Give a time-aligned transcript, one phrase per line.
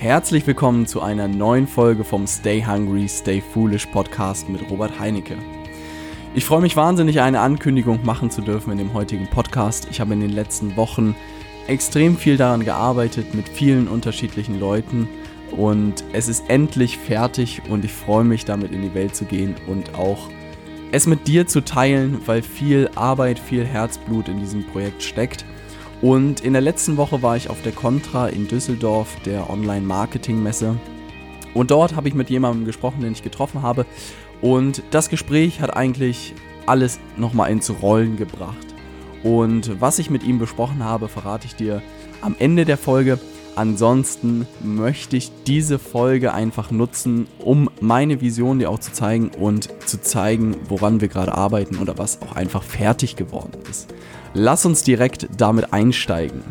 [0.00, 5.36] Herzlich willkommen zu einer neuen Folge vom Stay Hungry, Stay Foolish Podcast mit Robert Heinecke.
[6.36, 9.88] Ich freue mich wahnsinnig, eine Ankündigung machen zu dürfen in dem heutigen Podcast.
[9.90, 11.16] Ich habe in den letzten Wochen
[11.66, 15.08] extrem viel daran gearbeitet mit vielen unterschiedlichen Leuten
[15.50, 19.56] und es ist endlich fertig und ich freue mich damit in die Welt zu gehen
[19.66, 20.30] und auch
[20.92, 25.44] es mit dir zu teilen, weil viel Arbeit, viel Herzblut in diesem Projekt steckt.
[26.00, 30.76] Und in der letzten Woche war ich auf der Contra in Düsseldorf, der Online-Marketing-Messe.
[31.54, 33.84] Und dort habe ich mit jemandem gesprochen, den ich getroffen habe.
[34.40, 36.34] Und das Gespräch hat eigentlich
[36.66, 38.66] alles nochmal ins Rollen gebracht.
[39.24, 41.82] Und was ich mit ihm besprochen habe, verrate ich dir
[42.20, 43.18] am Ende der Folge.
[43.58, 49.68] Ansonsten möchte ich diese Folge einfach nutzen, um meine Vision dir auch zu zeigen und
[49.84, 53.92] zu zeigen, woran wir gerade arbeiten oder was auch einfach fertig geworden ist.
[54.32, 56.44] Lass uns direkt damit einsteigen.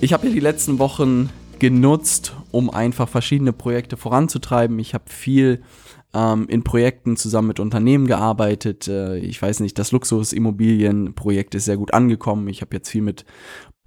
[0.00, 4.80] Ich habe ja die letzten Wochen genutzt, um einfach verschiedene Projekte voranzutreiben.
[4.80, 5.62] Ich habe viel
[6.12, 8.88] ähm, in Projekten zusammen mit Unternehmen gearbeitet.
[8.88, 12.48] Äh, ich weiß nicht, das Luxusimmobilienprojekt ist sehr gut angekommen.
[12.48, 13.24] Ich habe jetzt viel mit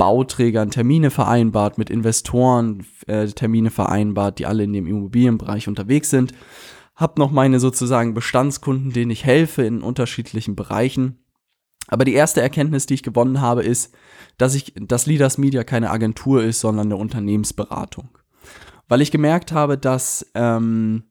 [0.02, 6.34] Bauträgern Termine vereinbart, mit Investoren äh, Termine vereinbart, die alle in dem Immobilienbereich unterwegs sind.
[6.96, 11.20] Hab noch meine sozusagen Bestandskunden, denen ich helfe in unterschiedlichen Bereichen.
[11.88, 13.94] Aber die erste Erkenntnis, die ich gewonnen habe, ist,
[14.40, 18.10] dass ich, dass Leaders Media keine Agentur ist, sondern eine Unternehmensberatung.
[18.88, 21.04] Weil ich gemerkt habe, dass ähm,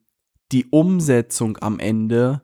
[0.51, 2.43] die Umsetzung am Ende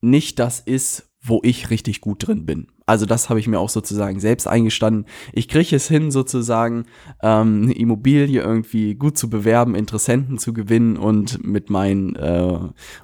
[0.00, 2.68] nicht das ist, wo ich richtig gut drin bin.
[2.86, 5.06] Also das habe ich mir auch sozusagen selbst eingestanden.
[5.32, 6.84] Ich kriege es hin, sozusagen
[7.20, 12.58] ähm, eine Immobilie irgendwie gut zu bewerben, Interessenten zu gewinnen und mit meinen äh,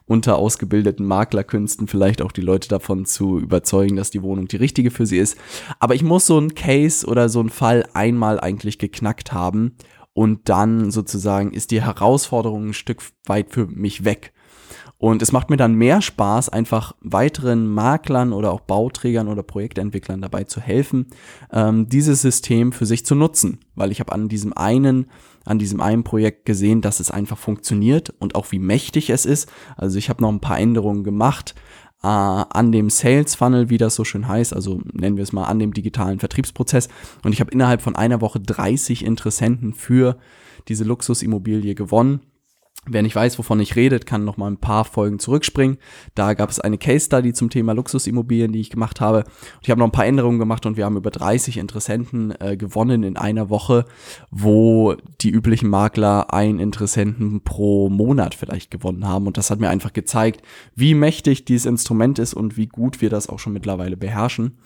[0.07, 5.07] unterausgebildeten Maklerkünsten vielleicht auch die Leute davon zu überzeugen, dass die Wohnung die richtige für
[5.07, 5.37] sie ist.
[5.81, 9.77] Aber ich muss so einen Case oder so einen Fall einmal eigentlich geknackt haben
[10.15, 14.33] und dann sozusagen ist die Herausforderung ein Stück weit für mich weg.
[15.03, 20.23] Und es macht mir dann mehr Spaß, einfach weiteren Maklern oder auch Bauträgern oder Projektentwicklern
[20.23, 21.09] dabei zu helfen,
[21.51, 23.59] ähm, dieses System für sich zu nutzen.
[23.75, 25.07] Weil ich habe an diesem einen,
[25.45, 29.51] an diesem einen Projekt gesehen, dass es einfach funktioniert und auch wie mächtig es ist.
[29.77, 31.57] Also ich habe noch ein paar Änderungen gemacht
[32.05, 35.47] äh, an dem Sales Funnel, wie das so schön heißt, also nennen wir es mal
[35.47, 36.89] an dem digitalen Vertriebsprozess.
[37.25, 40.17] Und ich habe innerhalb von einer Woche 30 Interessenten für
[40.69, 42.21] diese Luxusimmobilie gewonnen
[42.85, 45.79] Wer nicht weiß, wovon ich rede, kann noch mal ein paar Folgen zurückspringen.
[46.17, 49.19] Da gab es eine Case Study zum Thema Luxusimmobilien, die ich gemacht habe.
[49.19, 52.57] Und ich habe noch ein paar Änderungen gemacht und wir haben über 30 Interessenten äh,
[52.57, 53.85] gewonnen in einer Woche,
[54.33, 59.29] wo die üblichen Makler einen Interessenten pro Monat vielleicht gewonnen haben.
[59.29, 60.43] Und das hat mir einfach gezeigt,
[60.75, 64.59] wie mächtig dieses Instrument ist und wie gut wir das auch schon mittlerweile beherrschen.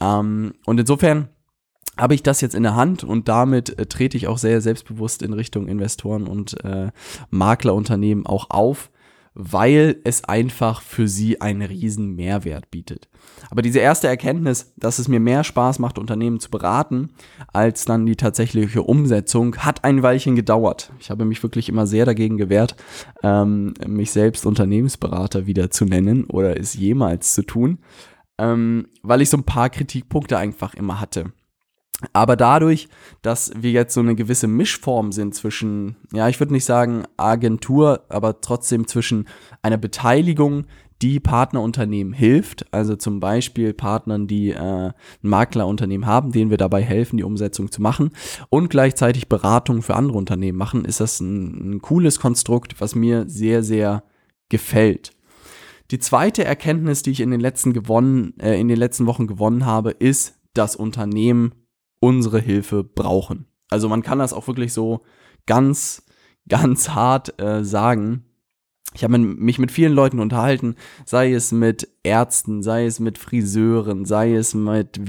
[0.00, 1.30] Ähm, und insofern
[1.96, 5.22] habe ich das jetzt in der Hand und damit äh, trete ich auch sehr selbstbewusst
[5.22, 6.90] in Richtung Investoren und äh,
[7.30, 8.90] Maklerunternehmen auch auf,
[9.38, 13.10] weil es einfach für sie einen riesen Mehrwert bietet.
[13.50, 17.10] Aber diese erste Erkenntnis, dass es mir mehr Spaß macht, Unternehmen zu beraten,
[17.52, 20.90] als dann die tatsächliche Umsetzung, hat ein Weilchen gedauert.
[21.00, 22.76] Ich habe mich wirklich immer sehr dagegen gewehrt,
[23.22, 27.78] ähm, mich selbst Unternehmensberater wieder zu nennen oder es jemals zu tun,
[28.38, 31.32] ähm, weil ich so ein paar Kritikpunkte einfach immer hatte.
[32.12, 32.88] Aber dadurch,
[33.22, 38.04] dass wir jetzt so eine gewisse Mischform sind zwischen, ja, ich würde nicht sagen Agentur,
[38.10, 39.26] aber trotzdem zwischen
[39.62, 40.66] einer Beteiligung,
[41.02, 46.82] die Partnerunternehmen hilft, also zum Beispiel Partnern, die äh, ein Maklerunternehmen haben, denen wir dabei
[46.82, 48.10] helfen, die Umsetzung zu machen
[48.48, 53.28] und gleichzeitig Beratung für andere Unternehmen machen, ist das ein, ein cooles Konstrukt, was mir
[53.28, 54.04] sehr, sehr
[54.48, 55.12] gefällt.
[55.90, 59.66] Die zweite Erkenntnis, die ich in den letzten gewonnen, äh, in den letzten Wochen gewonnen
[59.66, 61.52] habe, ist, dass Unternehmen
[62.00, 63.46] unsere Hilfe brauchen.
[63.68, 65.02] Also man kann das auch wirklich so
[65.46, 66.04] ganz,
[66.48, 68.24] ganz hart äh, sagen.
[68.94, 70.74] Ich habe mich mit vielen Leuten unterhalten,
[71.04, 75.06] sei es mit Ärzten, sei es mit Friseuren, sei es mit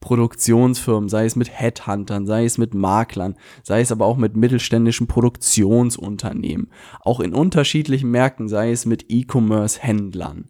[0.00, 5.06] Videoproduktionsfirmen, sei es mit Headhuntern, sei es mit Maklern, sei es aber auch mit mittelständischen
[5.06, 10.48] Produktionsunternehmen, auch in unterschiedlichen Märkten, sei es mit E-Commerce-Händlern,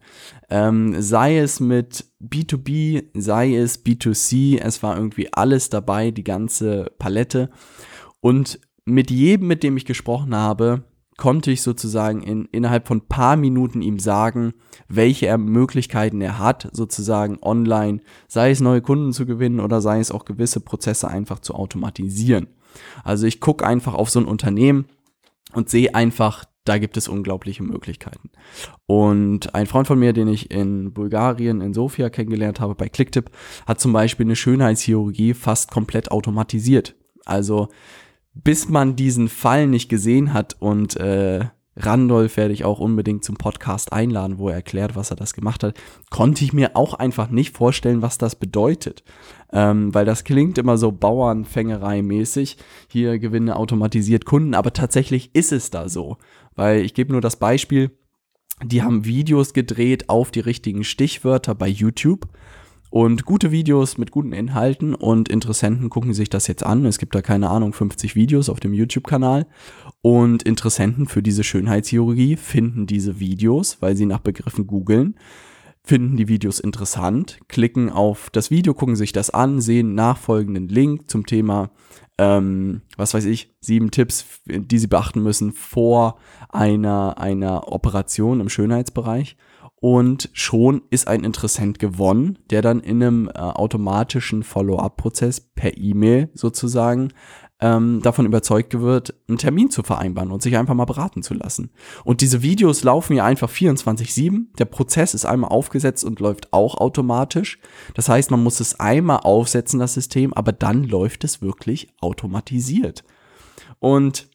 [0.50, 6.92] ähm, sei es mit B2B, sei es B2C, es war irgendwie alles dabei, die ganze
[6.98, 7.50] Palette.
[8.20, 10.84] Und mit jedem, mit dem ich gesprochen habe,
[11.18, 14.54] konnte ich sozusagen in, innerhalb von paar Minuten ihm sagen,
[14.88, 20.12] welche Möglichkeiten er hat, sozusagen online, sei es neue Kunden zu gewinnen oder sei es
[20.12, 22.46] auch gewisse Prozesse einfach zu automatisieren.
[23.04, 24.86] Also ich gucke einfach auf so ein Unternehmen
[25.52, 28.30] und sehe einfach, da gibt es unglaubliche Möglichkeiten.
[28.86, 33.30] Und ein Freund von mir, den ich in Bulgarien, in Sofia kennengelernt habe, bei Clicktip,
[33.66, 36.94] hat zum Beispiel eine Schönheitschirurgie fast komplett automatisiert.
[37.24, 37.68] Also
[38.44, 41.46] bis man diesen Fall nicht gesehen hat und äh,
[41.78, 45.62] Randolph werde ich auch unbedingt zum Podcast einladen, wo er erklärt, was er das gemacht
[45.62, 45.78] hat,
[46.10, 49.04] konnte ich mir auch einfach nicht vorstellen, was das bedeutet.
[49.52, 52.56] Ähm, weil das klingt immer so Bauernfängerei-mäßig.
[52.88, 56.18] Hier gewinne automatisiert Kunden, aber tatsächlich ist es da so.
[56.56, 57.92] Weil ich gebe nur das Beispiel,
[58.64, 62.28] die haben Videos gedreht auf die richtigen Stichwörter bei YouTube
[62.90, 66.86] und gute Videos mit guten Inhalten und Interessenten gucken sich das jetzt an.
[66.86, 69.46] Es gibt da keine Ahnung 50 Videos auf dem YouTube-Kanal
[70.00, 75.16] und Interessenten für diese Schönheitschirurgie finden diese Videos, weil sie nach Begriffen googeln,
[75.84, 81.10] finden die Videos interessant, klicken auf das Video, gucken sich das an, sehen nachfolgenden Link
[81.10, 81.70] zum Thema,
[82.18, 86.18] ähm, was weiß ich, sieben Tipps, die sie beachten müssen vor
[86.48, 89.36] einer, einer Operation im Schönheitsbereich
[89.80, 96.30] und schon ist ein Interessent gewonnen, der dann in einem äh, automatischen Follow-up-Prozess per E-Mail
[96.34, 97.12] sozusagen
[97.60, 101.70] ähm, davon überzeugt wird, einen Termin zu vereinbaren und sich einfach mal beraten zu lassen.
[102.04, 104.56] Und diese Videos laufen ja einfach 24-7.
[104.58, 107.58] Der Prozess ist einmal aufgesetzt und läuft auch automatisch.
[107.94, 113.04] Das heißt, man muss es einmal aufsetzen, das System, aber dann läuft es wirklich automatisiert.
[113.80, 114.27] Und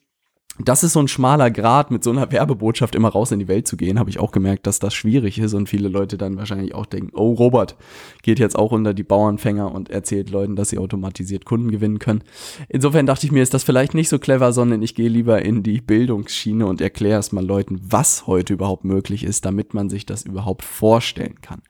[0.60, 3.68] das ist so ein schmaler Grad, mit so einer Werbebotschaft immer raus in die Welt
[3.68, 6.76] zu gehen, habe ich auch gemerkt, dass das schwierig ist und viele Leute dann wahrscheinlich
[6.76, 7.76] auch denken, oh, Robert
[8.22, 12.24] geht jetzt auch unter die Bauernfänger und erzählt Leuten, dass sie automatisiert Kunden gewinnen können.
[12.70, 15.64] Insofern dachte ich mir, ist das vielleicht nicht so clever, sondern ich gehe lieber in
[15.64, 20.06] die Bildungsschiene und erkläre es mal Leuten, was heute überhaupt möglich ist, damit man sich
[20.06, 21.64] das überhaupt vorstellen kann.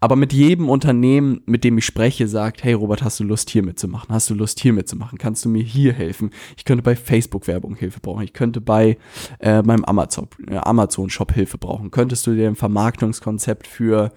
[0.00, 3.62] Aber mit jedem Unternehmen, mit dem ich spreche, sagt, hey Robert, hast du Lust hier
[3.62, 4.14] mitzumachen?
[4.14, 5.18] Hast du Lust hier mitzumachen?
[5.18, 6.30] Kannst du mir hier helfen?
[6.56, 8.24] Ich könnte bei Facebook Werbung Hilfe brauchen.
[8.24, 8.98] Ich könnte bei
[9.40, 11.90] äh, meinem Amazon, äh, Amazon Shop Hilfe brauchen.
[11.90, 14.12] Könntest du dir ein Vermarktungskonzept für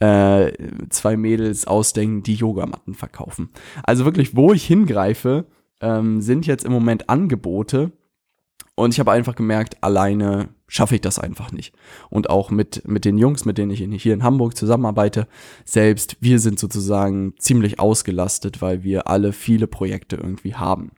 [0.00, 0.52] äh,
[0.90, 3.50] zwei Mädels ausdenken, die Yogamatten verkaufen?
[3.82, 5.46] Also wirklich, wo ich hingreife,
[5.80, 7.92] ähm, sind jetzt im Moment Angebote,
[8.76, 11.74] und ich habe einfach gemerkt, alleine schaffe ich das einfach nicht.
[12.10, 15.28] Und auch mit, mit den Jungs, mit denen ich hier in Hamburg zusammenarbeite,
[15.64, 20.90] selbst wir sind sozusagen ziemlich ausgelastet, weil wir alle viele Projekte irgendwie haben.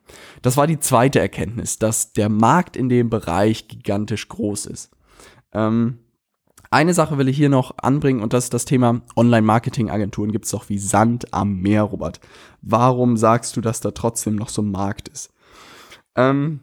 [0.43, 4.91] Das war die zweite Erkenntnis, dass der Markt in dem Bereich gigantisch groß ist.
[5.53, 5.99] Ähm,
[6.71, 10.51] eine Sache will ich hier noch anbringen und das ist das Thema Online-Marketing-Agenturen gibt es
[10.51, 12.21] doch wie Sand am Meer, Robert.
[12.61, 15.33] Warum sagst du, dass da trotzdem noch so ein Markt ist?
[16.15, 16.61] Ähm,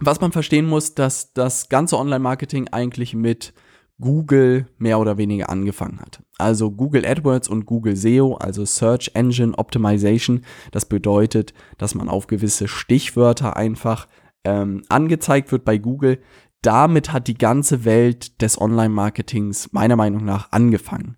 [0.00, 3.52] was man verstehen muss, dass das ganze Online-Marketing eigentlich mit
[4.00, 6.22] Google mehr oder weniger angefangen hat.
[6.38, 12.26] Also Google AdWords und Google SEO, also Search Engine Optimization, das bedeutet, dass man auf
[12.26, 14.08] gewisse Stichwörter einfach
[14.44, 16.20] ähm, angezeigt wird bei Google.
[16.62, 21.16] Damit hat die ganze Welt des Online-Marketings meiner Meinung nach angefangen.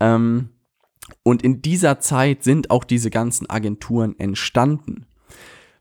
[0.00, 0.50] Ähm,
[1.22, 5.06] und in dieser Zeit sind auch diese ganzen Agenturen entstanden.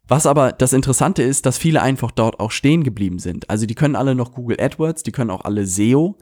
[0.10, 3.50] Was aber das Interessante ist, dass viele einfach dort auch stehen geblieben sind.
[3.50, 6.18] Also die können alle noch Google AdWords, die können auch alle SEO.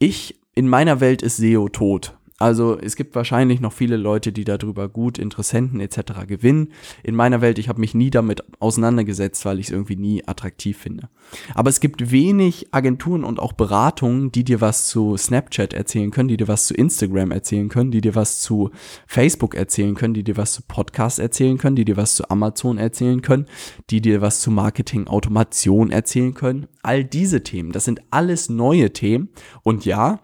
[0.00, 2.18] Ich, in meiner Welt ist SEO tot.
[2.38, 6.26] Also es gibt wahrscheinlich noch viele Leute, die darüber gut Interessenten etc.
[6.26, 6.72] gewinnen.
[7.02, 10.78] In meiner Welt, ich habe mich nie damit auseinandergesetzt, weil ich es irgendwie nie attraktiv
[10.78, 11.08] finde.
[11.54, 16.28] Aber es gibt wenig Agenturen und auch Beratungen, die dir was zu Snapchat erzählen können,
[16.28, 18.70] die dir was zu Instagram erzählen können, die dir was zu
[19.06, 22.78] Facebook erzählen können, die dir was zu Podcasts erzählen können, die dir was zu Amazon
[22.78, 23.46] erzählen können,
[23.90, 26.66] die dir was zu Marketing Automation erzählen können.
[26.82, 29.28] All diese Themen, das sind alles neue Themen.
[29.62, 30.20] Und ja,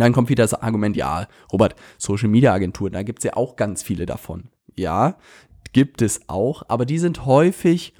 [0.00, 3.56] dann kommt wieder das Argument, ja, Robert, Social Media Agenturen, da gibt es ja auch
[3.56, 4.48] ganz viele davon.
[4.76, 5.18] Ja,
[5.72, 7.94] gibt es auch, aber die sind häufig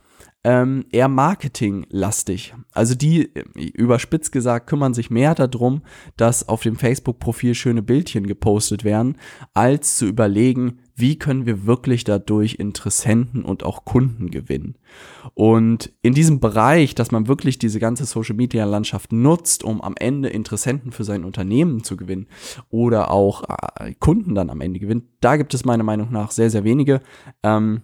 [0.44, 2.54] ähm, eher marketinglastig.
[2.72, 5.82] Also die, überspitzt gesagt, kümmern sich mehr darum,
[6.16, 9.16] dass auf dem Facebook-Profil schöne Bildchen gepostet werden,
[9.54, 14.76] als zu überlegen, wie können wir wirklich dadurch Interessenten und auch Kunden gewinnen.
[15.34, 20.92] Und in diesem Bereich, dass man wirklich diese ganze Social-Media-Landschaft nutzt, um am Ende Interessenten
[20.92, 22.26] für sein Unternehmen zu gewinnen
[22.68, 23.44] oder auch
[23.78, 27.00] äh, Kunden dann am Ende gewinnt, da gibt es meiner Meinung nach sehr, sehr wenige.
[27.42, 27.82] Ähm,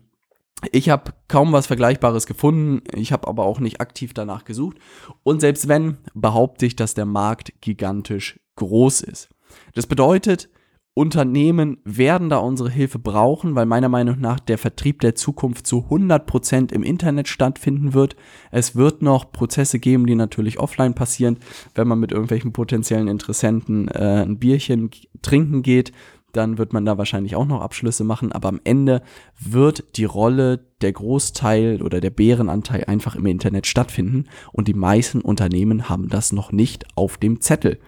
[0.73, 4.79] ich habe kaum was Vergleichbares gefunden, ich habe aber auch nicht aktiv danach gesucht.
[5.23, 9.29] Und selbst wenn, behaupte ich, dass der Markt gigantisch groß ist.
[9.75, 10.51] Das bedeutet,
[10.99, 15.87] Unternehmen werden da unsere Hilfe brauchen, weil meiner Meinung nach der Vertrieb der Zukunft zu
[15.89, 18.17] 100% im Internet stattfinden wird.
[18.51, 21.39] Es wird noch Prozesse geben, die natürlich offline passieren,
[21.77, 24.91] wenn man mit irgendwelchen potenziellen Interessenten äh, ein Bierchen
[25.23, 25.93] trinken geht
[26.33, 29.03] dann wird man da wahrscheinlich auch noch Abschlüsse machen, aber am Ende
[29.39, 35.21] wird die Rolle der Großteil oder der Bärenanteil einfach im Internet stattfinden und die meisten
[35.21, 37.79] Unternehmen haben das noch nicht auf dem Zettel.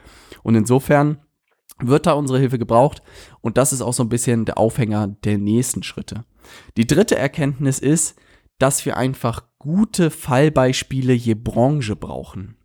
[0.42, 1.18] Und insofern
[1.78, 3.02] wird da unsere Hilfe gebraucht
[3.40, 6.24] und das ist auch so ein bisschen der Aufhänger der nächsten Schritte.
[6.76, 8.16] Die dritte Erkenntnis ist,
[8.58, 12.56] dass wir einfach gute Fallbeispiele je Branche brauchen.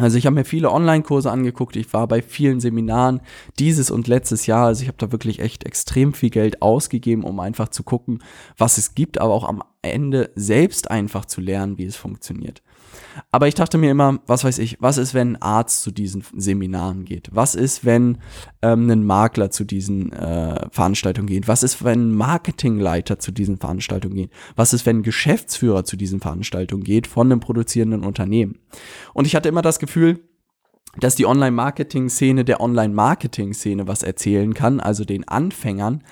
[0.00, 3.20] Also ich habe mir viele Online-Kurse angeguckt, ich war bei vielen Seminaren
[3.58, 7.38] dieses und letztes Jahr, also ich habe da wirklich echt extrem viel Geld ausgegeben, um
[7.38, 8.22] einfach zu gucken,
[8.56, 12.62] was es gibt, aber auch am Ende selbst einfach zu lernen, wie es funktioniert.
[13.30, 16.24] Aber ich dachte mir immer, was weiß ich, was ist, wenn ein Arzt zu diesen
[16.36, 17.30] Seminaren geht?
[17.32, 18.18] Was ist, wenn
[18.62, 21.48] ähm, ein Makler zu diesen äh, Veranstaltungen geht?
[21.48, 24.30] Was ist, wenn ein Marketingleiter zu diesen Veranstaltungen geht?
[24.56, 28.58] Was ist, wenn ein Geschäftsführer zu diesen Veranstaltungen geht von einem produzierenden Unternehmen?
[29.14, 30.20] Und ich hatte immer das Gefühl,
[30.98, 36.02] dass die Online-Marketing-Szene der Online-Marketing-Szene was erzählen kann, also den Anfängern,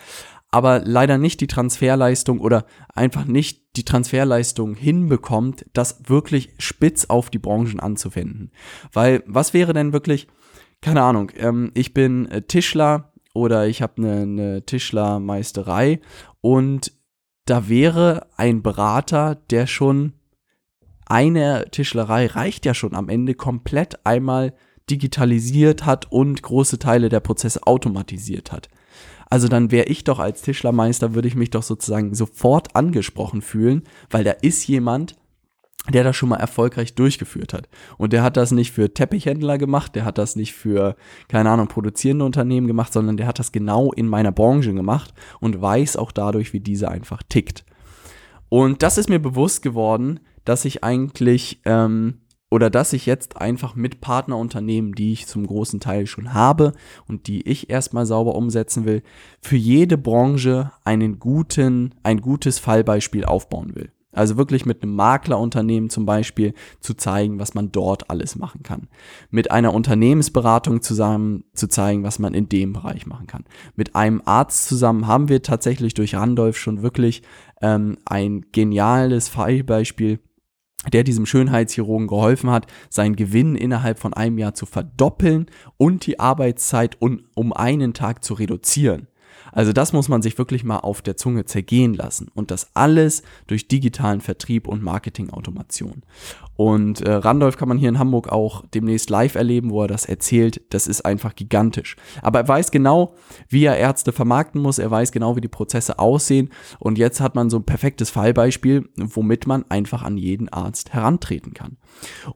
[0.50, 2.64] aber leider nicht die Transferleistung oder
[2.94, 8.50] einfach nicht die Transferleistung hinbekommt, das wirklich spitz auf die Branchen anzuwenden.
[8.92, 10.26] Weil was wäre denn wirklich,
[10.80, 16.00] keine Ahnung, ähm, ich bin äh, Tischler oder ich habe eine, eine Tischlermeisterei
[16.40, 16.92] und
[17.44, 20.14] da wäre ein Berater, der schon
[21.06, 24.54] eine Tischlerei reicht ja schon am Ende komplett einmal
[24.90, 28.68] digitalisiert hat und große Teile der Prozesse automatisiert hat.
[29.30, 33.82] Also dann wäre ich doch als Tischlermeister, würde ich mich doch sozusagen sofort angesprochen fühlen,
[34.10, 35.16] weil da ist jemand,
[35.92, 37.68] der das schon mal erfolgreich durchgeführt hat.
[37.96, 40.96] Und der hat das nicht für Teppichhändler gemacht, der hat das nicht für,
[41.28, 45.60] keine Ahnung, produzierende Unternehmen gemacht, sondern der hat das genau in meiner Branche gemacht und
[45.60, 47.64] weiß auch dadurch, wie diese einfach tickt.
[48.48, 52.20] Und das ist mir bewusst geworden, dass ich eigentlich ähm,
[52.50, 56.72] oder dass ich jetzt einfach mit Partnerunternehmen, die ich zum großen Teil schon habe
[57.06, 59.02] und die ich erstmal sauber umsetzen will,
[59.40, 63.92] für jede Branche einen guten, ein gutes Fallbeispiel aufbauen will.
[64.10, 68.88] Also wirklich mit einem Maklerunternehmen zum Beispiel zu zeigen, was man dort alles machen kann.
[69.30, 73.44] Mit einer Unternehmensberatung zusammen zu zeigen, was man in dem Bereich machen kann.
[73.76, 77.22] Mit einem Arzt zusammen haben wir tatsächlich durch Randolph schon wirklich
[77.60, 80.20] ähm, ein geniales Fallbeispiel
[80.92, 86.20] der diesem Schönheitschirurgen geholfen hat, seinen Gewinn innerhalb von einem Jahr zu verdoppeln und die
[86.20, 89.08] Arbeitszeit um, um einen Tag zu reduzieren.
[89.52, 92.28] Also das muss man sich wirklich mal auf der Zunge zergehen lassen.
[92.34, 96.02] Und das alles durch digitalen Vertrieb und Marketingautomation.
[96.56, 100.06] Und äh, Randolph kann man hier in Hamburg auch demnächst live erleben, wo er das
[100.06, 100.60] erzählt.
[100.70, 101.96] Das ist einfach gigantisch.
[102.20, 103.14] Aber er weiß genau,
[103.48, 104.78] wie er Ärzte vermarkten muss.
[104.78, 106.50] Er weiß genau, wie die Prozesse aussehen.
[106.78, 111.54] Und jetzt hat man so ein perfektes Fallbeispiel, womit man einfach an jeden Arzt herantreten
[111.54, 111.76] kann.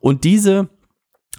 [0.00, 0.68] Und diese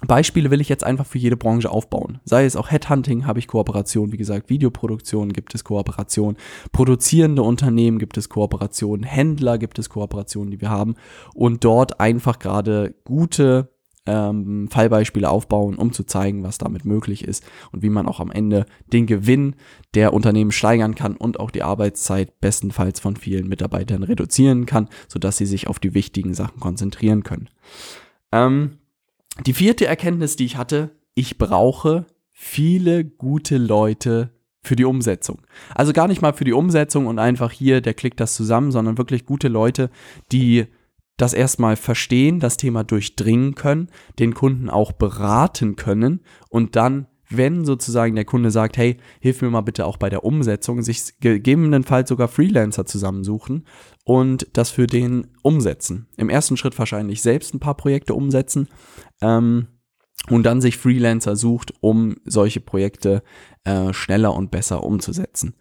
[0.06, 2.20] Beispiele will ich jetzt einfach für jede Branche aufbauen.
[2.24, 6.36] Sei es auch Headhunting, habe ich Kooperation, wie gesagt, Videoproduktion gibt es Kooperation,
[6.72, 10.94] produzierende Unternehmen gibt es Kooperation, Händler gibt es Kooperationen, die wir haben
[11.34, 13.68] und dort einfach gerade gute
[14.06, 18.30] ähm, Fallbeispiele aufbauen, um zu zeigen, was damit möglich ist und wie man auch am
[18.30, 19.56] Ende den Gewinn
[19.94, 25.36] der Unternehmen steigern kann und auch die Arbeitszeit bestenfalls von vielen Mitarbeitern reduzieren kann, sodass
[25.36, 27.48] sie sich auf die wichtigen Sachen konzentrieren können.
[28.32, 28.78] Ähm,
[29.46, 34.30] die vierte Erkenntnis, die ich hatte, ich brauche viele gute Leute
[34.62, 35.42] für die Umsetzung.
[35.74, 38.98] Also gar nicht mal für die Umsetzung und einfach hier, der klickt das zusammen, sondern
[38.98, 39.90] wirklich gute Leute,
[40.32, 40.66] die
[41.16, 43.88] das erstmal verstehen, das Thema durchdringen können,
[44.18, 49.50] den Kunden auch beraten können und dann wenn sozusagen der Kunde sagt, hey, hilf mir
[49.50, 53.66] mal bitte auch bei der Umsetzung, sich gegebenenfalls sogar Freelancer zusammensuchen
[54.04, 56.06] und das für den umsetzen.
[56.16, 58.68] Im ersten Schritt wahrscheinlich selbst ein paar Projekte umsetzen
[59.20, 59.68] ähm,
[60.30, 63.22] und dann sich Freelancer sucht, um solche Projekte
[63.64, 65.54] äh, schneller und besser umzusetzen.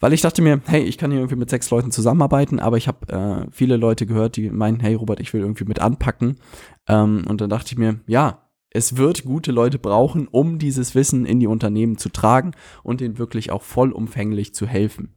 [0.00, 2.88] Weil ich dachte mir, hey, ich kann hier irgendwie mit sechs Leuten zusammenarbeiten, aber ich
[2.88, 6.40] habe äh, viele Leute gehört, die meinen, hey Robert, ich will irgendwie mit anpacken.
[6.88, 11.26] Ähm, und dann dachte ich mir, ja, es wird gute Leute brauchen, um dieses Wissen
[11.26, 12.52] in die Unternehmen zu tragen
[12.82, 15.14] und ihnen wirklich auch vollumfänglich zu helfen.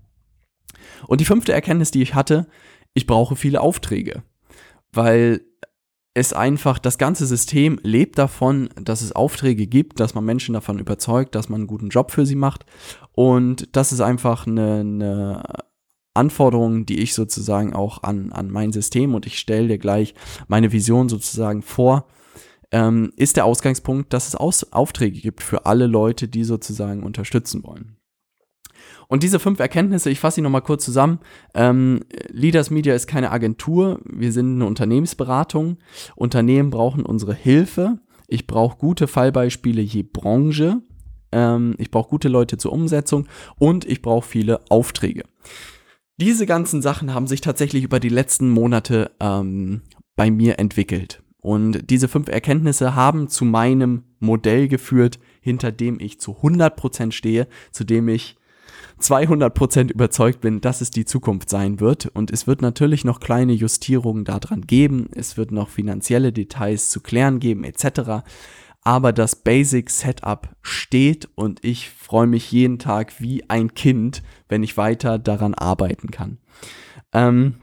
[1.08, 2.48] Und die fünfte Erkenntnis, die ich hatte,
[2.94, 4.24] ich brauche viele Aufträge,
[4.92, 5.42] weil
[6.14, 10.78] es einfach, das ganze System lebt davon, dass es Aufträge gibt, dass man Menschen davon
[10.78, 12.66] überzeugt, dass man einen guten Job für sie macht.
[13.14, 15.44] Und das ist einfach eine, eine
[16.14, 20.14] Anforderung, die ich sozusagen auch an, an mein System und ich stelle dir gleich
[20.48, 22.08] meine Vision sozusagen vor,
[22.72, 27.64] ähm, ist der Ausgangspunkt, dass es Aus Aufträge gibt für alle Leute, die sozusagen unterstützen
[27.64, 27.98] wollen.
[29.08, 31.20] Und diese fünf Erkenntnisse, ich fasse sie nochmal kurz zusammen.
[31.54, 35.78] Ähm, Leaders Media ist keine Agentur, wir sind eine Unternehmensberatung.
[36.16, 38.00] Unternehmen brauchen unsere Hilfe.
[38.28, 40.82] Ich brauche gute Fallbeispiele je Branche.
[41.32, 45.24] Ähm, ich brauche gute Leute zur Umsetzung und ich brauche viele Aufträge.
[46.18, 49.82] Diese ganzen Sachen haben sich tatsächlich über die letzten Monate ähm,
[50.16, 51.24] bei mir entwickelt.
[51.42, 57.48] Und diese fünf Erkenntnisse haben zu meinem Modell geführt, hinter dem ich zu 100% stehe,
[57.72, 58.38] zu dem ich
[59.04, 62.08] 200% überzeugt bin, dass es die Zukunft sein wird.
[62.08, 65.08] Und es wird natürlich noch kleine Justierungen daran geben.
[65.14, 68.24] Es wird noch finanzielle Details zu klären geben, etc.
[68.82, 74.64] Aber das Basic Setup steht und ich freue mich jeden Tag wie ein Kind, wenn
[74.64, 76.38] ich weiter daran arbeiten kann.
[77.12, 77.56] Ähm,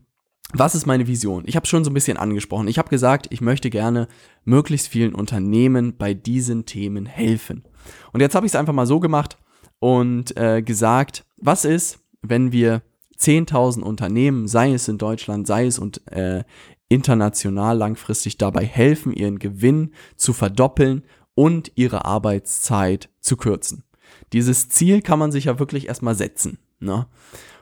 [0.53, 1.45] was ist meine Vision?
[1.47, 2.69] Ich habe schon so ein bisschen angesprochen.
[2.69, 4.09] Ich habe gesagt, ich möchte gerne
[4.45, 7.65] möglichst vielen Unternehmen bei diesen Themen helfen.
[8.13, 9.39] Und jetzt habe ich es einfach mal so gemacht
[9.81, 12.83] und äh, gesagt, was ist, wenn wir
[13.19, 16.45] 10.000 Unternehmen, sei es in Deutschland, sei es und äh,
[16.89, 21.03] international langfristig dabei helfen, ihren Gewinn zu verdoppeln
[21.35, 23.85] und ihre Arbeitszeit zu kürzen.
[24.33, 26.59] Dieses Ziel kann man sich ja wirklich erstmal setzen.
[26.79, 27.07] Ne?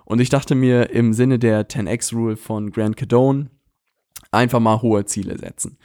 [0.05, 3.51] Und ich dachte mir im Sinne der 10x-Rule von Grant Cadone,
[4.31, 5.79] einfach mal hohe Ziele setzen.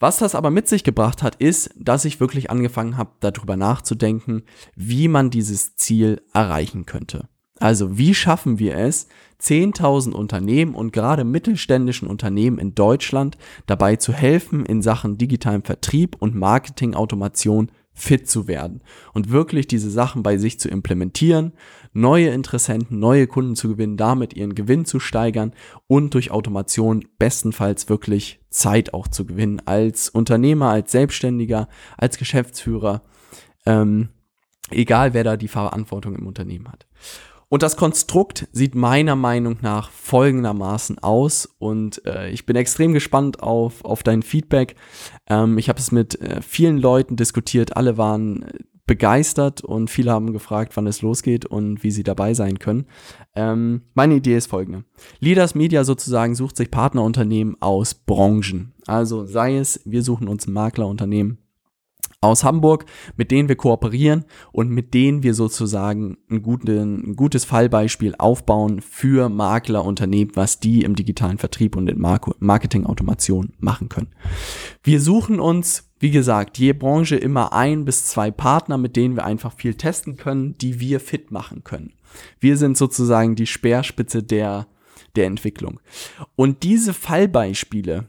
[0.00, 4.42] Was das aber mit sich gebracht hat, ist, dass ich wirklich angefangen habe, darüber nachzudenken,
[4.74, 7.28] wie man dieses Ziel erreichen könnte.
[7.58, 9.08] Also wie schaffen wir es,
[9.42, 16.16] 10.000 Unternehmen und gerade mittelständischen Unternehmen in Deutschland dabei zu helfen, in Sachen digitalem Vertrieb
[16.18, 21.52] und Marketingautomation fit zu werden und wirklich diese Sachen bei sich zu implementieren,
[21.92, 25.52] neue Interessenten, neue Kunden zu gewinnen, damit ihren Gewinn zu steigern
[25.86, 33.02] und durch Automation bestenfalls wirklich Zeit auch zu gewinnen als Unternehmer, als Selbstständiger, als Geschäftsführer,
[33.66, 34.10] ähm,
[34.70, 36.86] egal wer da die Verantwortung im Unternehmen hat.
[37.52, 43.42] Und das Konstrukt sieht meiner Meinung nach folgendermaßen aus und äh, ich bin extrem gespannt
[43.42, 44.76] auf, auf dein Feedback.
[45.26, 48.52] Ähm, ich habe es mit äh, vielen Leuten diskutiert, alle waren äh,
[48.90, 52.86] begeistert und viele haben gefragt, wann es losgeht und wie sie dabei sein können.
[53.36, 54.82] Ähm, meine Idee ist folgende.
[55.20, 58.72] Leaders Media sozusagen sucht sich Partnerunternehmen aus Branchen.
[58.88, 61.38] Also sei es, wir suchen uns Maklerunternehmen
[62.20, 62.84] aus Hamburg,
[63.16, 68.82] mit denen wir kooperieren und mit denen wir sozusagen ein, guten, ein gutes Fallbeispiel aufbauen
[68.82, 74.14] für Maklerunternehmen, was die im digitalen Vertrieb und in Marketingautomation machen können.
[74.82, 79.24] Wir suchen uns, wie gesagt, je Branche immer ein bis zwei Partner, mit denen wir
[79.24, 81.94] einfach viel testen können, die wir fit machen können.
[82.38, 84.66] Wir sind sozusagen die Speerspitze der,
[85.16, 85.80] der Entwicklung.
[86.36, 88.08] Und diese Fallbeispiele,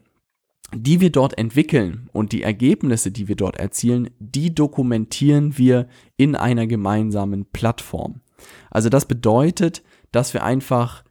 [0.74, 6.36] die wir dort entwickeln und die Ergebnisse, die wir dort erzielen, die dokumentieren wir in
[6.36, 8.22] einer gemeinsamen Plattform.
[8.70, 11.04] Also das bedeutet, dass wir einfach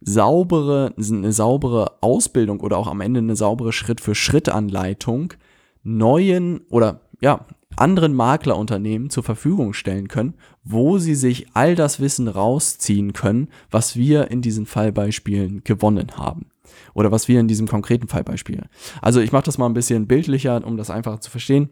[0.00, 5.34] saubere, eine saubere Ausbildung oder auch am Ende eine saubere Schritt-für-Schritt-Anleitung
[5.82, 12.28] neuen oder ja, anderen Maklerunternehmen zur Verfügung stellen können, wo sie sich all das Wissen
[12.28, 16.46] rausziehen können, was wir in diesen Fallbeispielen gewonnen haben.
[16.94, 18.64] Oder was wir in diesem konkreten Fallbeispiel.
[19.00, 21.70] Also ich mache das mal ein bisschen bildlicher, um das einfacher zu verstehen.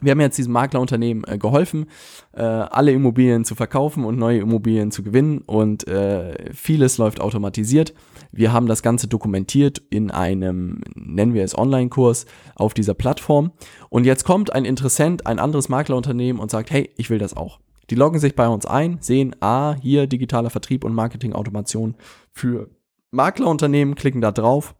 [0.00, 1.86] Wir haben jetzt diesem Maklerunternehmen äh, geholfen,
[2.32, 7.94] äh, alle Immobilien zu verkaufen und neue Immobilien zu gewinnen und äh, vieles läuft automatisiert.
[8.32, 12.26] Wir haben das Ganze dokumentiert in einem, nennen wir es Online-Kurs
[12.56, 13.52] auf dieser Plattform
[13.88, 17.60] und jetzt kommt ein Interessent, ein anderes Maklerunternehmen und sagt, hey, ich will das auch.
[17.90, 21.94] Die loggen sich bei uns ein, sehen, ah, hier digitaler Vertrieb und Marketingautomation
[22.32, 22.70] für
[23.10, 24.74] Maklerunternehmen klicken da drauf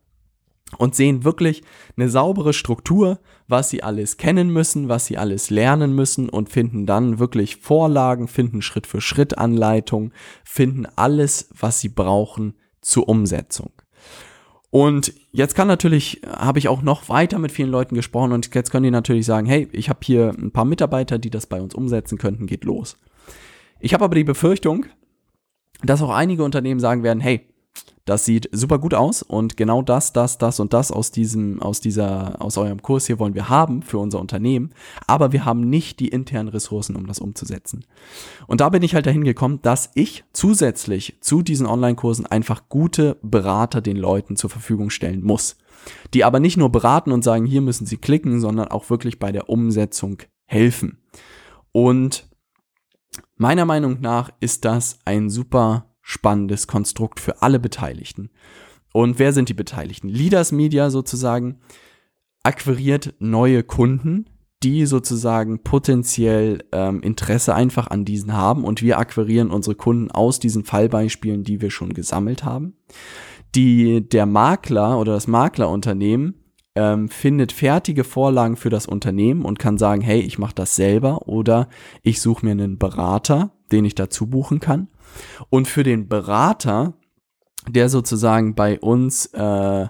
[0.79, 1.63] und sehen wirklich
[1.97, 6.87] eine saubere Struktur, was sie alles kennen müssen, was sie alles lernen müssen und finden
[6.87, 10.13] dann wirklich Vorlagen, finden Schritt für Schritt Anleitungen,
[10.45, 13.71] finden alles, was sie brauchen zur Umsetzung.
[14.71, 18.73] Und jetzt kann natürlich, habe ich auch noch weiter mit vielen Leuten gesprochen und jetzt
[18.73, 21.77] können die natürlich sagen, hey, ich habe hier ein paar Mitarbeiter, die das bei uns
[21.77, 22.99] umsetzen könnten, geht los.
[23.79, 24.87] Ich habe aber die Befürchtung,
[25.85, 27.47] dass auch einige Unternehmen sagen werden, hey,
[28.05, 31.81] das sieht super gut aus und genau das, das, das und das aus diesem, aus
[31.81, 34.75] dieser, aus eurem Kurs hier wollen wir haben für unser Unternehmen,
[35.07, 37.87] aber wir haben nicht die internen Ressourcen, um das umzusetzen.
[38.47, 43.17] Und da bin ich halt dahin gekommen, dass ich zusätzlich zu diesen Online-Kursen einfach gute
[43.23, 45.57] Berater den Leuten zur Verfügung stellen muss.
[46.13, 49.33] Die aber nicht nur beraten und sagen, hier müssen sie klicken, sondern auch wirklich bei
[49.33, 50.99] der Umsetzung helfen.
[51.73, 52.29] Und
[53.37, 58.31] meiner Meinung nach ist das ein super spannendes Konstrukt für alle Beteiligten.
[58.93, 60.09] Und wer sind die Beteiligten?
[60.09, 61.59] Leaders Media sozusagen
[62.43, 64.27] akquiriert neue Kunden,
[64.63, 70.39] die sozusagen potenziell ähm, Interesse einfach an diesen haben und wir akquirieren unsere Kunden aus
[70.39, 72.75] diesen Fallbeispielen, die wir schon gesammelt haben.
[73.55, 76.35] Die, der Makler oder das Maklerunternehmen
[76.75, 81.29] ähm, findet fertige Vorlagen für das Unternehmen und kann sagen, hey, ich mache das selber
[81.29, 81.69] oder
[82.03, 84.89] ich suche mir einen Berater, den ich dazu buchen kann.
[85.51, 86.95] Und für den Berater,
[87.69, 89.87] der sozusagen bei uns äh,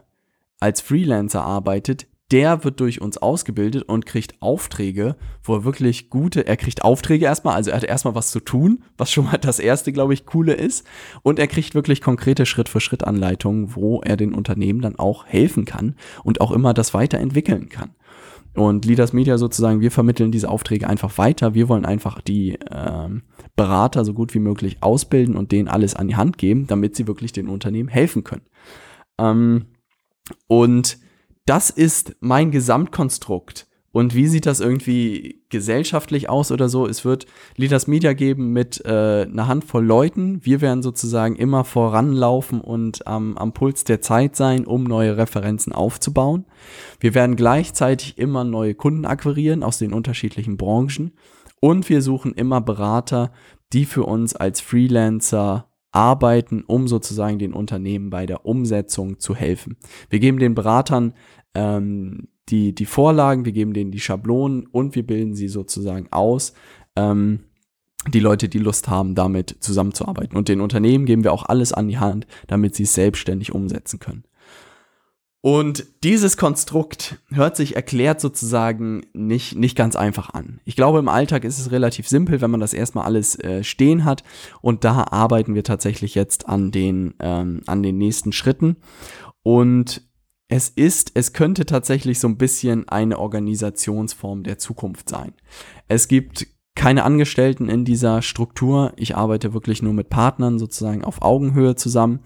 [0.61, 6.47] als Freelancer arbeitet, der wird durch uns ausgebildet und kriegt Aufträge, wo er wirklich gute,
[6.47, 9.59] er kriegt Aufträge erstmal, also er hat erstmal was zu tun, was schon mal das
[9.59, 10.87] erste, glaube ich, coole ist.
[11.23, 16.41] Und er kriegt wirklich konkrete Schritt-für-Schritt-Anleitungen, wo er den Unternehmen dann auch helfen kann und
[16.41, 17.91] auch immer das weiterentwickeln kann.
[18.55, 21.55] Und Leaders Media sozusagen, wir vermitteln diese Aufträge einfach weiter.
[21.55, 23.23] Wir wollen einfach die ähm,
[23.57, 27.09] Berater so gut wie möglich ausbilden und denen alles an die Hand geben, damit sie
[27.09, 28.47] wirklich den Unternehmen helfen können.
[29.19, 29.67] Ähm,
[30.47, 30.99] und
[31.47, 33.67] das ist mein Gesamtkonstrukt.
[33.95, 36.85] Und wie sieht das irgendwie gesellschaftlich aus oder so?
[36.85, 38.89] Es wird Leaders Media geben mit äh,
[39.23, 40.45] einer Handvoll Leuten.
[40.45, 45.73] Wir werden sozusagen immer voranlaufen und ähm, am Puls der Zeit sein, um neue Referenzen
[45.73, 46.45] aufzubauen.
[46.99, 51.13] Wir werden gleichzeitig immer neue Kunden akquirieren aus den unterschiedlichen Branchen.
[51.61, 53.31] Und wir suchen immer Berater,
[53.73, 59.77] die für uns als Freelancer arbeiten, um sozusagen den Unternehmen bei der Umsetzung zu helfen.
[60.11, 61.15] Wir geben den Beratern
[61.55, 66.53] ähm, die, die Vorlagen, wir geben denen die Schablonen und wir bilden sie sozusagen aus.
[66.97, 67.41] Ähm,
[68.13, 70.37] die Leute, die Lust haben, damit zusammenzuarbeiten.
[70.37, 73.99] Und den Unternehmen geben wir auch alles an die Hand, damit sie es selbstständig umsetzen
[73.99, 74.25] können.
[75.41, 80.61] Und dieses Konstrukt hört sich erklärt sozusagen nicht, nicht ganz einfach an.
[80.65, 84.07] Ich glaube, im Alltag ist es relativ simpel, wenn man das erstmal alles äh, stehen
[84.07, 84.25] hat.
[84.63, 88.77] Und da arbeiten wir tatsächlich jetzt an den, ähm, an den nächsten Schritten.
[89.43, 90.03] Und
[90.49, 95.33] es ist, es könnte tatsächlich so ein bisschen eine Organisationsform der Zukunft sein.
[95.89, 98.93] Es gibt keine Angestellten in dieser Struktur.
[98.97, 102.21] Ich arbeite wirklich nur mit Partnern sozusagen auf Augenhöhe zusammen.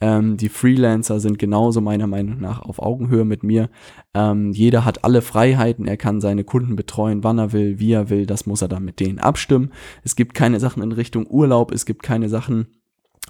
[0.00, 3.68] Ähm, die Freelancer sind genauso meiner Meinung nach auf Augenhöhe mit mir.
[4.14, 5.86] Ähm, jeder hat alle Freiheiten.
[5.86, 8.24] Er kann seine Kunden betreuen, wann er will, wie er will.
[8.24, 9.70] Das muss er dann mit denen abstimmen.
[10.02, 11.70] Es gibt keine Sachen in Richtung Urlaub.
[11.70, 12.68] Es gibt keine Sachen,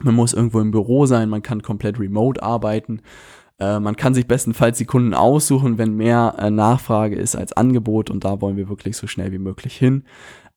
[0.03, 1.29] man muss irgendwo im Büro sein.
[1.29, 3.03] Man kann komplett remote arbeiten.
[3.61, 8.11] Äh, man kann sich bestenfalls die Kunden aussuchen, wenn mehr äh, Nachfrage ist als Angebot
[8.11, 10.05] und da wollen wir wirklich so schnell wie möglich hin.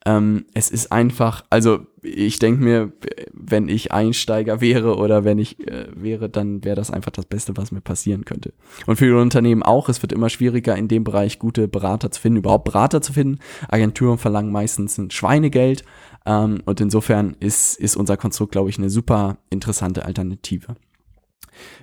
[0.06, 2.92] Ähm, es ist einfach, also ich denke mir,
[3.32, 7.56] wenn ich Einsteiger wäre oder wenn ich äh, wäre, dann wäre das einfach das Beste,
[7.56, 8.52] was mir passieren könnte.
[8.86, 12.20] Und für die Unternehmen auch, es wird immer schwieriger, in dem Bereich gute Berater zu
[12.20, 13.40] finden, überhaupt Berater zu finden.
[13.70, 15.86] Agenturen verlangen meistens ein Schweinegeld
[16.26, 20.76] ähm, und insofern ist, ist unser Konstrukt, glaube ich, eine super interessante Alternative.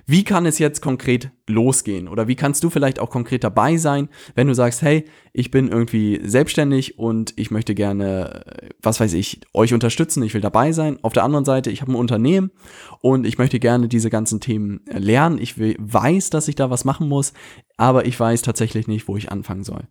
[0.05, 2.07] Wie kann es jetzt konkret losgehen?
[2.07, 5.69] Oder wie kannst du vielleicht auch konkret dabei sein, wenn du sagst, hey, ich bin
[5.69, 8.43] irgendwie selbstständig und ich möchte gerne,
[8.81, 10.99] was weiß ich, euch unterstützen, ich will dabei sein.
[11.01, 12.51] Auf der anderen Seite, ich habe ein Unternehmen
[12.99, 15.37] und ich möchte gerne diese ganzen Themen lernen.
[15.37, 17.33] Ich weiß, dass ich da was machen muss,
[17.77, 19.83] aber ich weiß tatsächlich nicht, wo ich anfangen soll.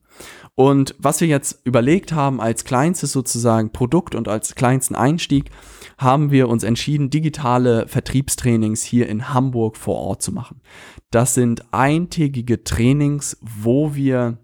[0.55, 5.51] Und was wir jetzt überlegt haben als kleinstes sozusagen Produkt und als kleinsten Einstieg,
[6.01, 10.61] haben wir uns entschieden, digitale Vertriebstrainings hier in Hamburg vor Ort zu machen.
[11.11, 14.39] Das sind eintägige Trainings, wo wir,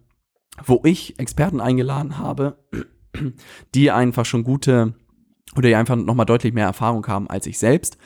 [0.64, 2.59] wo ich Experten eingeladen habe,
[3.75, 4.95] die einfach schon gute
[5.57, 7.97] oder die einfach nochmal deutlich mehr Erfahrung haben als ich selbst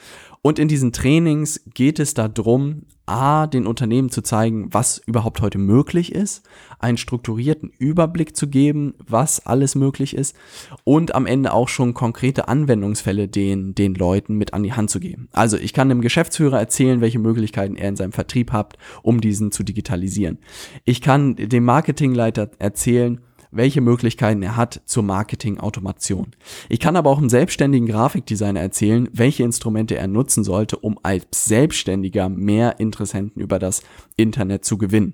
[0.41, 5.57] und in diesen Trainings geht es darum, A, den Unternehmen zu zeigen, was überhaupt heute
[5.57, 6.43] möglich ist,
[6.79, 10.35] einen strukturierten Überblick zu geben, was alles möglich ist
[10.83, 14.99] und am Ende auch schon konkrete Anwendungsfälle den, den Leuten mit an die Hand zu
[14.99, 15.27] geben.
[15.31, 19.51] Also ich kann dem Geschäftsführer erzählen, welche Möglichkeiten er in seinem Vertrieb hat, um diesen
[19.51, 20.39] zu digitalisieren.
[20.85, 23.19] Ich kann dem Marketingleiter erzählen,
[23.51, 26.31] welche Möglichkeiten er hat zur Marketing-Automation.
[26.69, 31.25] Ich kann aber auch einem selbstständigen Grafikdesigner erzählen, welche Instrumente er nutzen sollte, um als
[31.31, 33.83] Selbstständiger mehr Interessenten über das
[34.15, 35.13] Internet zu gewinnen.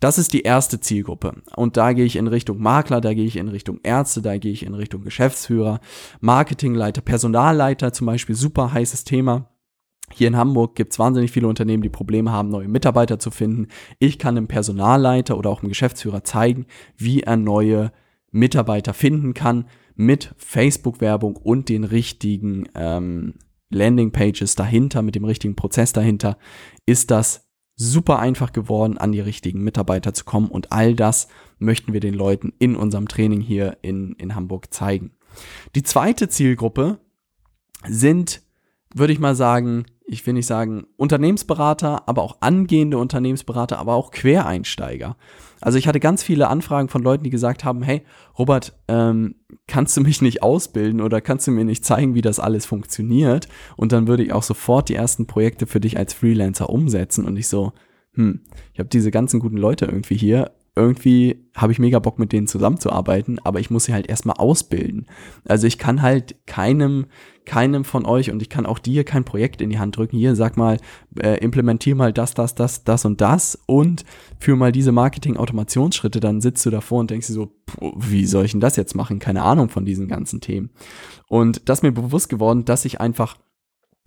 [0.00, 1.42] Das ist die erste Zielgruppe.
[1.54, 4.52] Und da gehe ich in Richtung Makler, da gehe ich in Richtung Ärzte, da gehe
[4.52, 5.80] ich in Richtung Geschäftsführer,
[6.20, 9.51] Marketingleiter, Personalleiter zum Beispiel, super heißes Thema.
[10.10, 13.68] Hier in Hamburg gibt es wahnsinnig viele Unternehmen, die Probleme haben, neue Mitarbeiter zu finden.
[13.98, 17.92] Ich kann dem Personalleiter oder auch dem Geschäftsführer zeigen, wie er neue
[18.30, 23.34] Mitarbeiter finden kann mit Facebook-Werbung und den richtigen ähm,
[23.70, 26.38] Landing-Pages dahinter, mit dem richtigen Prozess dahinter,
[26.86, 30.48] ist das super einfach geworden, an die richtigen Mitarbeiter zu kommen.
[30.48, 35.12] Und all das möchten wir den Leuten in unserem Training hier in, in Hamburg zeigen.
[35.74, 36.98] Die zweite Zielgruppe
[37.86, 38.42] sind,
[38.94, 44.10] würde ich mal sagen, ich will nicht sagen Unternehmensberater, aber auch angehende Unternehmensberater, aber auch
[44.10, 45.16] Quereinsteiger.
[45.60, 48.02] Also ich hatte ganz viele Anfragen von Leuten, die gesagt haben, hey,
[48.38, 49.36] Robert, ähm,
[49.68, 53.48] kannst du mich nicht ausbilden oder kannst du mir nicht zeigen, wie das alles funktioniert?
[53.76, 57.36] Und dann würde ich auch sofort die ersten Projekte für dich als Freelancer umsetzen und
[57.36, 57.72] ich so,
[58.14, 58.40] hm,
[58.72, 62.46] ich habe diese ganzen guten Leute irgendwie hier irgendwie habe ich mega Bock mit denen
[62.46, 65.06] zusammenzuarbeiten, aber ich muss sie halt erstmal ausbilden.
[65.46, 67.06] Also ich kann halt keinem,
[67.44, 70.16] keinem von euch und ich kann auch dir kein Projekt in die Hand drücken.
[70.16, 70.78] Hier, sag mal,
[71.20, 74.06] äh, implementier mal das, das, das, das und das und
[74.38, 77.52] für mal diese Marketing-Automationsschritte, dann sitzt du davor und denkst dir so,
[77.96, 79.18] wie soll ich denn das jetzt machen?
[79.18, 80.70] Keine Ahnung von diesen ganzen Themen.
[81.28, 83.36] Und das ist mir bewusst geworden, dass ich einfach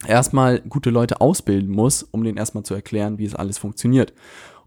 [0.08, 4.14] erstmal gute Leute ausbilden muss, um denen erstmal zu erklären, wie es alles funktioniert.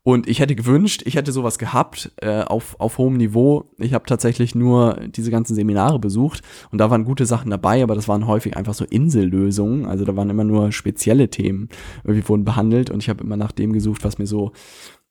[0.03, 3.71] Und ich hätte gewünscht, ich hätte sowas gehabt äh, auf, auf hohem Niveau.
[3.79, 7.95] Ich habe tatsächlich nur diese ganzen Seminare besucht und da waren gute Sachen dabei, aber
[7.95, 9.87] das waren häufig einfach so Insellösungen.
[9.87, 11.69] Also da waren immer nur spezielle Themen,
[12.05, 14.53] irgendwie wurden behandelt und ich habe immer nach dem gesucht, was mir so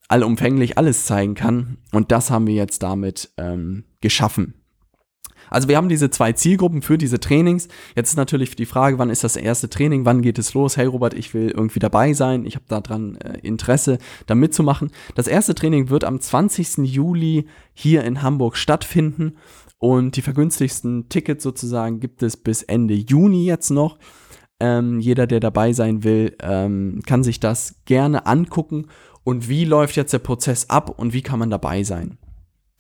[0.08, 1.78] allumfänglich alles zeigen kann.
[1.92, 4.57] Und das haben wir jetzt damit ähm, geschaffen.
[5.50, 7.68] Also wir haben diese zwei Zielgruppen für diese Trainings.
[7.96, 10.78] Jetzt ist natürlich die Frage, wann ist das erste Training, wann geht es los?
[10.78, 14.92] Hey Robert, ich will irgendwie dabei sein, ich habe daran äh, Interesse, da mitzumachen.
[15.16, 16.78] Das erste Training wird am 20.
[16.80, 19.34] Juli hier in Hamburg stattfinden
[19.80, 23.98] und die vergünstigsten Tickets sozusagen gibt es bis Ende Juni jetzt noch.
[24.60, 28.88] Ähm, jeder, der dabei sein will, ähm, kann sich das gerne angucken.
[29.24, 32.18] Und wie läuft jetzt der Prozess ab und wie kann man dabei sein?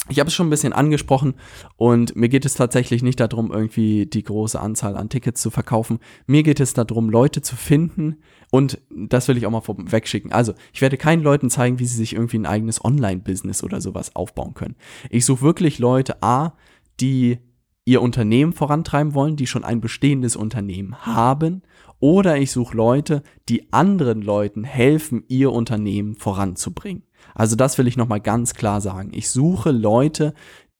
[0.10, 1.36] Ich habe es schon ein bisschen angesprochen
[1.76, 6.00] und mir geht es tatsächlich nicht darum, irgendwie die große Anzahl an Tickets zu verkaufen.
[6.28, 8.17] Mir geht es darum, Leute zu finden
[8.52, 10.32] und das will ich auch mal wegschicken.
[10.32, 14.15] Also, ich werde keinen Leuten zeigen, wie sie sich irgendwie ein eigenes Online-Business oder sowas
[14.15, 14.76] aufbauen können.
[15.10, 16.54] Ich suche wirklich Leute, A,
[17.00, 17.39] die
[17.86, 21.63] ihr Unternehmen vorantreiben wollen, die schon ein bestehendes Unternehmen haben,
[22.00, 27.04] oder ich suche Leute, die anderen Leuten helfen, ihr Unternehmen voranzubringen.
[27.36, 29.12] Also das will ich nochmal ganz klar sagen.
[29.13, 30.34] Ich suche Leute,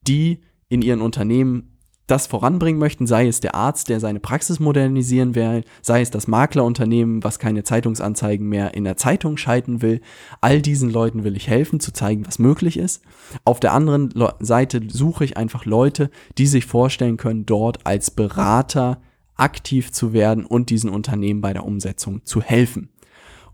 [0.06, 5.34] die in ihren Unternehmen das voranbringen möchten, sei es der Arzt, der seine Praxis modernisieren
[5.34, 10.00] will, sei es das Maklerunternehmen, was keine Zeitungsanzeigen mehr in der Zeitung schalten will.
[10.40, 13.02] All diesen Leuten will ich helfen, zu zeigen, was möglich ist.
[13.44, 19.02] Auf der anderen Seite suche ich einfach Leute, die sich vorstellen können, dort als Berater
[19.36, 22.88] aktiv zu werden und diesen Unternehmen bei der Umsetzung zu helfen.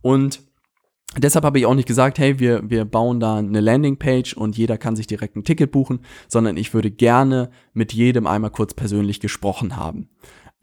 [0.00, 0.42] Und
[1.16, 4.78] Deshalb habe ich auch nicht gesagt, hey, wir, wir bauen da eine Landingpage und jeder
[4.78, 9.20] kann sich direkt ein Ticket buchen, sondern ich würde gerne mit jedem einmal kurz persönlich
[9.20, 10.08] gesprochen haben.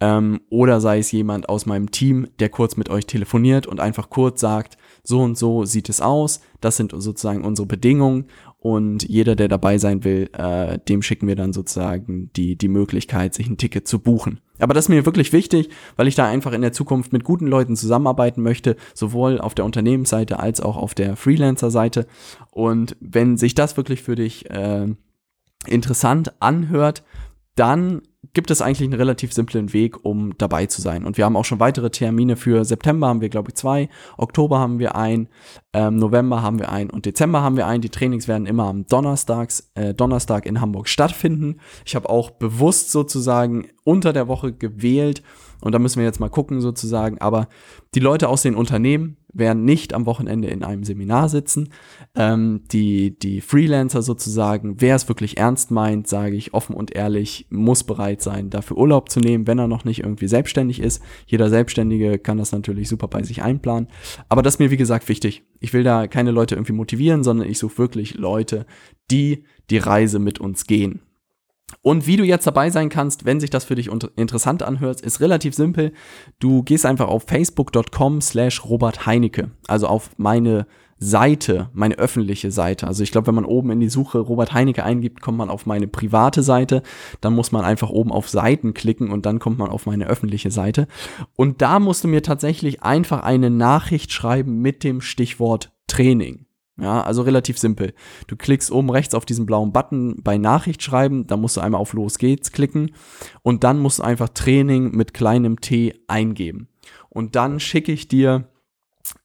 [0.02, 4.10] Ähm, oder sei es jemand aus meinem Team, der kurz mit euch telefoniert und einfach
[4.10, 8.26] kurz sagt, so und so sieht es aus, das sind sozusagen unsere Bedingungen
[8.64, 13.34] und jeder, der dabei sein will, äh, dem schicken wir dann sozusagen die, die Möglichkeit,
[13.34, 14.40] sich ein Ticket zu buchen.
[14.60, 17.48] Aber das ist mir wirklich wichtig, weil ich da einfach in der Zukunft mit guten
[17.48, 22.06] Leuten zusammenarbeiten möchte, sowohl auf der Unternehmensseite als auch auf der Freelancer-Seite.
[22.52, 24.90] Und wenn sich das wirklich für dich äh,
[25.66, 27.04] interessant anhört,
[27.56, 31.06] dann gibt es eigentlich einen relativ simplen Weg, um dabei zu sein.
[31.06, 34.60] Und wir haben auch schon weitere Termine für September haben wir, glaube ich, zwei, Oktober
[34.60, 35.28] haben wir ein,
[35.74, 37.82] ähm, November haben wir ein und Dezember haben wir ein.
[37.82, 41.58] Die Trainings werden immer am Donnerstags, äh, Donnerstag in Hamburg stattfinden.
[41.86, 45.24] Ich habe auch bewusst sozusagen unter der Woche gewählt,
[45.62, 47.20] und da müssen wir jetzt mal gucken sozusagen.
[47.20, 47.48] Aber
[47.94, 51.70] die Leute aus den Unternehmen werden nicht am Wochenende in einem Seminar sitzen.
[52.16, 57.48] Ähm, die, die Freelancer sozusagen, wer es wirklich ernst meint, sage ich offen und ehrlich,
[57.50, 61.02] muss bereit sein, dafür Urlaub zu nehmen, wenn er noch nicht irgendwie selbstständig ist.
[61.26, 63.88] Jeder Selbstständige kann das natürlich super bei sich einplanen.
[64.30, 65.44] Aber das ist mir, wie gesagt, wichtig.
[65.60, 68.66] Ich will da keine Leute irgendwie motivieren, sondern ich suche wirklich Leute,
[69.10, 71.02] die die Reise mit uns gehen.
[71.82, 75.20] Und wie du jetzt dabei sein kannst, wenn sich das für dich interessant anhört, ist
[75.20, 75.94] relativ simpel.
[76.40, 80.68] Du gehst einfach auf facebook.com slash Robert Heinecke, also auf meine
[81.04, 82.86] Seite, meine öffentliche Seite.
[82.86, 85.66] Also ich glaube, wenn man oben in die Suche Robert Heinecke eingibt, kommt man auf
[85.66, 86.84] meine private Seite.
[87.22, 90.52] Dann muss man einfach oben auf Seiten klicken und dann kommt man auf meine öffentliche
[90.52, 90.88] Seite.
[91.36, 96.46] Und da musst du mir tatsächlich einfach eine Nachricht schreiben mit dem Stichwort Training.
[96.80, 97.94] Ja, also relativ simpel.
[98.28, 101.82] Du klickst oben rechts auf diesen blauen Button bei Nachricht schreiben, da musst du einmal
[101.82, 102.92] auf Los geht's klicken
[103.42, 106.70] und dann musst du einfach Training mit kleinem T eingeben.
[107.10, 108.48] Und dann schicke ich dir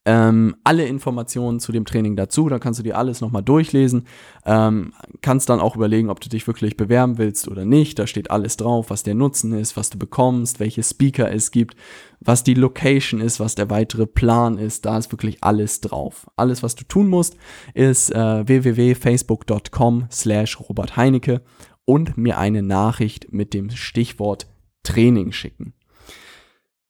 [0.05, 2.47] ähm, alle Informationen zu dem Training dazu.
[2.47, 4.07] Da kannst du dir alles nochmal durchlesen.
[4.45, 7.99] Ähm, kannst dann auch überlegen, ob du dich wirklich bewerben willst oder nicht.
[7.99, 11.75] Da steht alles drauf, was der Nutzen ist, was du bekommst, welche Speaker es gibt,
[12.21, 14.85] was die Location ist, was der weitere Plan ist.
[14.85, 16.31] Da ist wirklich alles drauf.
[16.37, 17.35] Alles, was du tun musst,
[17.73, 21.41] ist äh, www.facebook.com slash Robert Heinecke
[21.83, 24.47] und mir eine Nachricht mit dem Stichwort
[24.83, 25.73] Training schicken.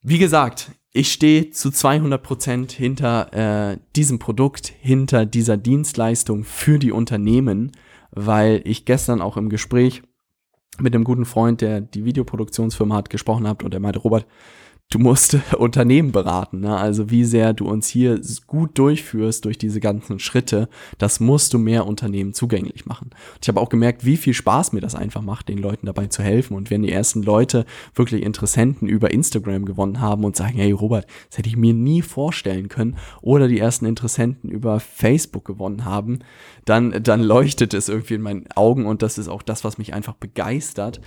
[0.02, 6.90] Wie gesagt, ich stehe zu 200% hinter äh, diesem Produkt, hinter dieser Dienstleistung für die
[6.90, 7.70] Unternehmen,
[8.10, 10.02] weil ich gestern auch im Gespräch
[10.80, 14.26] mit einem guten Freund, der die Videoproduktionsfirma hat, gesprochen habe und er meinte, Robert,
[14.90, 16.60] du musst Unternehmen beraten.
[16.60, 16.76] Ne?
[16.76, 21.58] Also wie sehr du uns hier gut durchführst durch diese ganzen Schritte, das musst du
[21.58, 23.10] mehr Unternehmen zugänglich machen.
[23.10, 26.06] Und ich habe auch gemerkt, wie viel Spaß mir das einfach macht, den Leuten dabei
[26.06, 26.56] zu helfen.
[26.56, 31.06] Und wenn die ersten Leute wirklich Interessenten über Instagram gewonnen haben und sagen, hey Robert,
[31.28, 36.20] das hätte ich mir nie vorstellen können, oder die ersten Interessenten über Facebook gewonnen haben,
[36.64, 39.94] dann, dann leuchtet es irgendwie in meinen Augen und das ist auch das, was mich
[39.94, 41.00] einfach begeistert.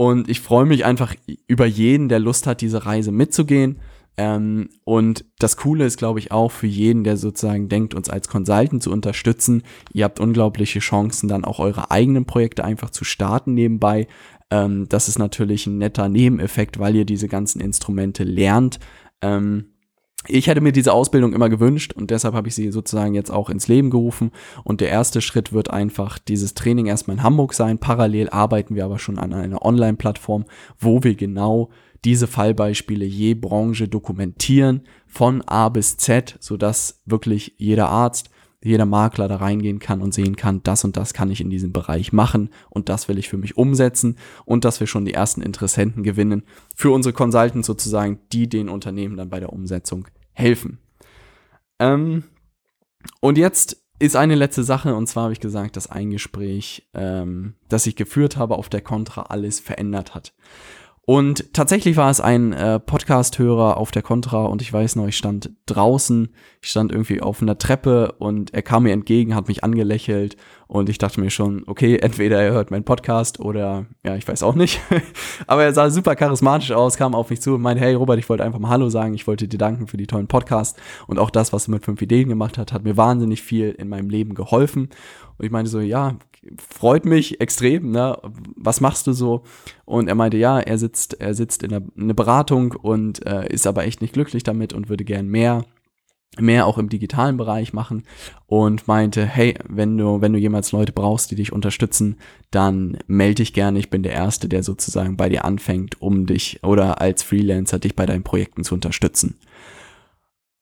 [0.00, 1.14] Und ich freue mich einfach
[1.46, 3.80] über jeden, der Lust hat, diese Reise mitzugehen.
[4.16, 8.26] Ähm, und das Coole ist, glaube ich, auch für jeden, der sozusagen denkt, uns als
[8.26, 9.62] Consultant zu unterstützen.
[9.92, 14.08] Ihr habt unglaubliche Chancen, dann auch eure eigenen Projekte einfach zu starten nebenbei.
[14.50, 18.78] Ähm, das ist natürlich ein netter Nebeneffekt, weil ihr diese ganzen Instrumente lernt.
[19.20, 19.69] Ähm,
[20.28, 23.48] ich hätte mir diese Ausbildung immer gewünscht und deshalb habe ich sie sozusagen jetzt auch
[23.48, 24.32] ins Leben gerufen.
[24.64, 27.78] Und der erste Schritt wird einfach dieses Training erstmal in Hamburg sein.
[27.78, 30.44] Parallel arbeiten wir aber schon an einer Online-Plattform,
[30.78, 31.70] wo wir genau
[32.04, 38.30] diese Fallbeispiele je Branche dokumentieren von A bis Z, sodass wirklich jeder Arzt,
[38.62, 41.72] jeder Makler da reingehen kann und sehen kann, das und das kann ich in diesem
[41.72, 45.40] Bereich machen und das will ich für mich umsetzen und dass wir schon die ersten
[45.40, 46.42] Interessenten gewinnen
[46.74, 50.78] für unsere Consultants sozusagen, die den Unternehmen dann bei der Umsetzung helfen.
[51.78, 52.24] Ähm,
[53.20, 57.54] und jetzt ist eine letzte Sache, und zwar habe ich gesagt, dass ein Gespräch, ähm,
[57.68, 60.34] das ich geführt habe auf der Contra, alles verändert hat.
[61.10, 65.16] Und tatsächlich war es ein äh, Podcast-Hörer auf der Contra und ich weiß noch, ich
[65.16, 66.28] stand draußen,
[66.62, 70.36] ich stand irgendwie auf einer Treppe und er kam mir entgegen, hat mich angelächelt
[70.70, 74.44] und ich dachte mir schon, okay, entweder er hört meinen Podcast oder ja, ich weiß
[74.44, 74.80] auch nicht.
[75.48, 78.28] Aber er sah super charismatisch aus, kam auf mich zu und meinte, hey Robert, ich
[78.28, 80.78] wollte einfach mal Hallo sagen, ich wollte dir danken für die tollen Podcasts
[81.08, 83.88] und auch das, was du mit fünf Ideen gemacht hast, hat mir wahnsinnig viel in
[83.88, 84.90] meinem Leben geholfen.
[85.38, 86.14] Und ich meinte so, ja,
[86.56, 88.16] freut mich extrem, ne?
[88.54, 89.42] Was machst du so?
[89.86, 93.86] Und er meinte, ja, er sitzt, er sitzt in einer Beratung und äh, ist aber
[93.86, 95.64] echt nicht glücklich damit und würde gern mehr
[96.38, 98.04] mehr auch im digitalen Bereich machen
[98.46, 102.18] und meinte, hey, wenn du, wenn du jemals Leute brauchst, die dich unterstützen,
[102.50, 103.78] dann melde dich gerne.
[103.78, 107.96] Ich bin der Erste, der sozusagen bei dir anfängt, um dich oder als Freelancer dich
[107.96, 109.38] bei deinen Projekten zu unterstützen.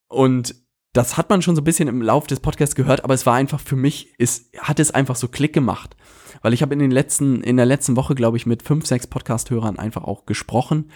[0.09, 0.55] Und
[0.95, 3.35] das hat man schon so ein bisschen im Laufe des Podcasts gehört, aber es war
[3.35, 5.97] einfach für mich, es hat es einfach so Klick gemacht.
[6.43, 9.07] Weil ich habe in den letzten, in der letzten Woche, glaube ich, mit fünf, sechs
[9.07, 10.91] Podcast-Hörern einfach auch gesprochen.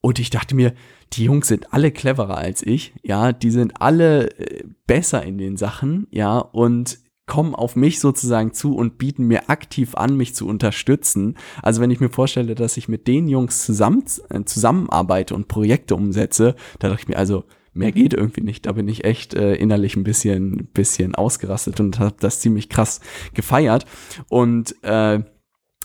[0.00, 0.74] Und ich dachte mir,
[1.12, 5.56] die Jungs sind alle cleverer als ich, ja, die sind alle äh, besser in den
[5.56, 10.48] Sachen, ja, und kommen auf mich sozusagen zu und bieten mir aktiv an, mich zu
[10.48, 11.36] unterstützen.
[11.62, 15.94] Also wenn ich mir vorstelle, dass ich mit den Jungs zusammen, äh, zusammenarbeite und Projekte
[15.94, 18.66] umsetze, da dachte ich mir, also mehr geht irgendwie nicht.
[18.66, 23.00] Da bin ich echt äh, innerlich ein bisschen, bisschen ausgerastet und habe das ziemlich krass
[23.34, 23.84] gefeiert.
[24.28, 25.22] Und äh,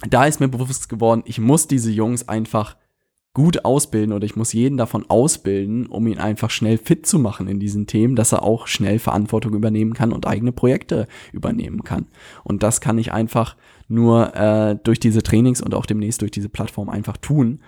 [0.10, 2.78] da ist mir bewusst geworden, ich muss diese Jungs einfach
[3.34, 7.48] gut ausbilden oder ich muss jeden davon ausbilden, um ihn einfach schnell fit zu machen
[7.48, 12.06] in diesen Themen, dass er auch schnell Verantwortung übernehmen kann und eigene Projekte übernehmen kann.
[12.44, 13.56] Und das kann ich einfach
[13.88, 17.62] nur äh, durch diese Trainings und auch demnächst durch diese Plattform einfach tun.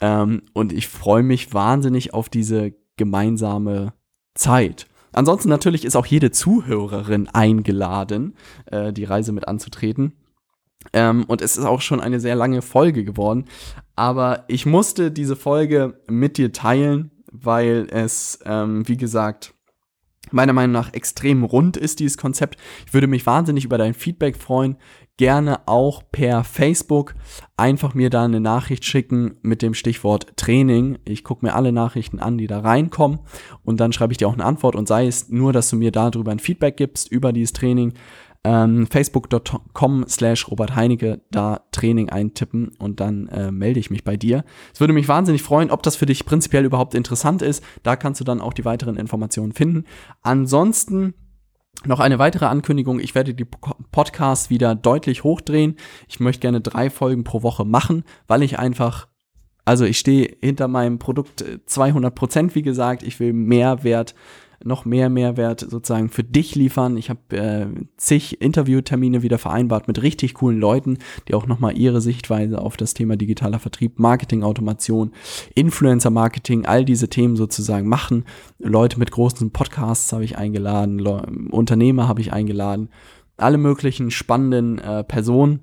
[0.00, 3.92] Ähm, und ich freue mich wahnsinnig auf diese gemeinsame
[4.34, 4.88] Zeit.
[5.12, 8.34] Ansonsten natürlich ist auch jede Zuhörerin eingeladen,
[8.66, 10.14] äh, die Reise mit anzutreten.
[10.92, 13.46] Ähm, und es ist auch schon eine sehr lange Folge geworden.
[13.96, 19.54] Aber ich musste diese Folge mit dir teilen, weil es, ähm, wie gesagt,
[20.30, 22.58] meiner Meinung nach extrem rund ist, dieses Konzept.
[22.86, 24.76] Ich würde mich wahnsinnig über dein Feedback freuen
[25.16, 27.14] gerne auch per Facebook
[27.56, 30.98] einfach mir da eine Nachricht schicken mit dem Stichwort Training.
[31.04, 33.20] Ich gucke mir alle Nachrichten an, die da reinkommen
[33.62, 35.92] und dann schreibe ich dir auch eine Antwort und sei es nur, dass du mir
[35.92, 37.94] darüber ein Feedback gibst über dieses Training.
[38.46, 44.18] Ähm, Facebook.com slash Robert Heinecke, da Training eintippen und dann äh, melde ich mich bei
[44.18, 44.44] dir.
[44.72, 47.64] Es würde mich wahnsinnig freuen, ob das für dich prinzipiell überhaupt interessant ist.
[47.82, 49.84] Da kannst du dann auch die weiteren Informationen finden.
[50.20, 51.14] Ansonsten
[51.86, 55.76] noch eine weitere Ankündigung, ich werde die Podcasts wieder deutlich hochdrehen.
[56.08, 59.08] Ich möchte gerne drei Folgen pro Woche machen, weil ich einfach,
[59.64, 64.14] also ich stehe hinter meinem Produkt 200 Prozent, wie gesagt, ich will Mehrwert
[64.64, 66.96] noch mehr Mehrwert sozusagen für dich liefern.
[66.96, 70.98] Ich habe äh, zig Interviewtermine wieder vereinbart mit richtig coolen Leuten,
[71.28, 75.12] die auch nochmal ihre Sichtweise auf das Thema digitaler Vertrieb, Marketing, Automation,
[75.54, 78.24] Influencer Marketing, all diese Themen sozusagen machen.
[78.58, 82.88] Leute mit großen Podcasts habe ich eingeladen, Le Unternehmer habe ich eingeladen,
[83.36, 85.60] alle möglichen spannenden äh, Personen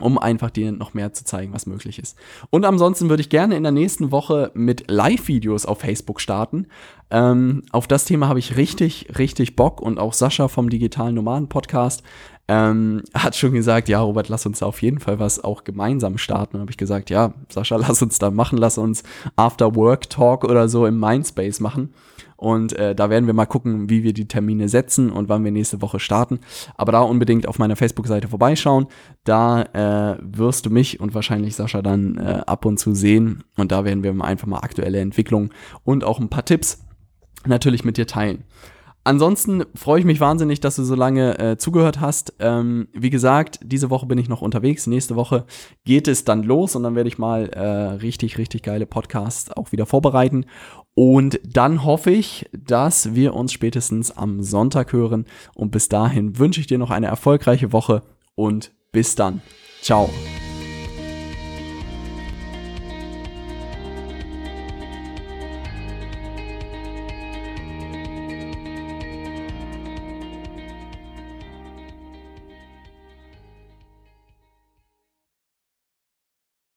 [0.00, 2.16] um einfach dir noch mehr zu zeigen, was möglich ist.
[2.50, 6.66] Und ansonsten würde ich gerne in der nächsten Woche mit Live-Videos auf Facebook starten.
[7.10, 11.48] Ähm, auf das Thema habe ich richtig, richtig Bock und auch Sascha vom Digitalen Nomaden
[11.48, 12.02] Podcast.
[12.48, 16.18] ähm, hat schon gesagt, ja, Robert, lass uns da auf jeden Fall was auch gemeinsam
[16.18, 16.56] starten.
[16.56, 19.02] Und habe ich gesagt, ja, Sascha, lass uns da machen, lass uns
[19.36, 21.94] After Work Talk oder so im Mindspace machen.
[22.36, 25.52] Und äh, da werden wir mal gucken, wie wir die Termine setzen und wann wir
[25.52, 26.40] nächste Woche starten.
[26.74, 28.86] Aber da unbedingt auf meiner Facebook-Seite vorbeischauen.
[29.24, 33.44] Da äh, wirst du mich und wahrscheinlich Sascha dann äh, ab und zu sehen.
[33.58, 35.50] Und da werden wir einfach mal aktuelle Entwicklungen
[35.84, 36.78] und auch ein paar Tipps
[37.46, 38.44] natürlich mit dir teilen.
[39.02, 42.34] Ansonsten freue ich mich wahnsinnig, dass du so lange äh, zugehört hast.
[42.38, 44.86] Ähm, wie gesagt, diese Woche bin ich noch unterwegs.
[44.86, 45.46] Nächste Woche
[45.84, 49.72] geht es dann los und dann werde ich mal äh, richtig, richtig geile Podcasts auch
[49.72, 50.44] wieder vorbereiten.
[50.94, 55.24] Und dann hoffe ich, dass wir uns spätestens am Sonntag hören.
[55.54, 58.02] Und bis dahin wünsche ich dir noch eine erfolgreiche Woche
[58.34, 59.40] und bis dann.
[59.80, 60.10] Ciao.